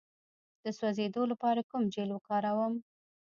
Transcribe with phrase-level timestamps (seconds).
[0.63, 2.73] د سوځیدو لپاره کوم جیل وکاروم؟